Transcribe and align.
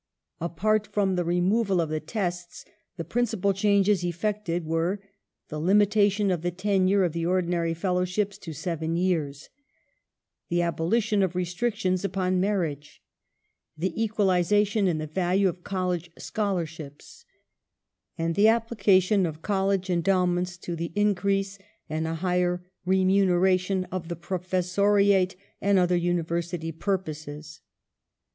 ^ 0.41 0.43
Apart 0.43 0.87
from 0.87 1.13
the 1.15 1.23
removal 1.23 1.79
of 1.79 1.89
the 1.89 1.99
Tests, 1.99 2.65
the 2.97 3.03
principal 3.03 3.53
changes 3.53 4.03
effected 4.03 4.65
were: 4.65 4.99
the 5.49 5.59
limitation 5.59 6.31
of 6.31 6.41
the 6.41 6.49
tenure 6.49 7.03
of 7.03 7.13
the 7.13 7.23
ordinary 7.27 7.75
Fellowships 7.75 8.39
to 8.39 8.51
seven 8.51 8.95
years; 8.95 9.49
the 10.49 10.63
abolition 10.63 11.21
of 11.21 11.35
restrictions 11.35 12.03
upon 12.03 12.39
marriage; 12.39 13.03
the 13.77 13.93
equalization 14.03 14.87
in 14.87 14.97
the 14.97 15.05
value 15.05 15.47
of 15.47 15.63
College 15.63 16.09
scholarships, 16.17 17.23
and 18.17 18.33
the 18.33 18.47
application 18.47 19.27
of 19.27 19.43
College 19.43 19.87
endowments 19.87 20.57
to 20.57 20.75
the 20.75 20.91
increase 20.95 21.59
and 21.87 22.07
a 22.07 22.15
higher 22.15 22.65
remuneration 22.87 23.85
of 23.91 24.07
the 24.07 24.15
Professoriate 24.15 25.35
and 25.61 25.77
other 25.77 25.95
Univereity 25.95 26.75
purposes. 26.79 27.61